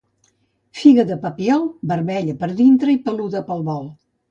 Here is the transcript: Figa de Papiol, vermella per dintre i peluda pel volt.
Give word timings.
Figa 0.79 1.05
de 1.09 1.17
Papiol, 1.25 1.67
vermella 1.93 2.37
per 2.41 2.51
dintre 2.63 2.97
i 2.97 2.99
peluda 3.07 3.45
pel 3.53 3.65
volt. 3.71 3.97